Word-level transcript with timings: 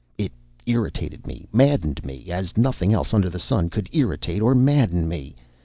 It 0.17 0.31
irritated 0.65 1.27
me, 1.27 1.47
maddened 1.53 2.03
me, 2.03 2.31
as 2.31 2.57
nothing 2.57 2.91
else 2.91 3.13
under 3.13 3.29
the 3.29 3.37
sun 3.37 3.69
could 3.69 3.87
irritate 3.93 4.41
or 4.41 4.55
madden 4.55 5.07
me. 5.07 5.35